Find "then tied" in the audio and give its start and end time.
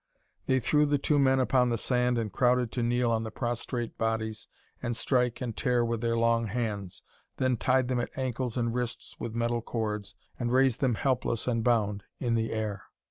7.37-7.87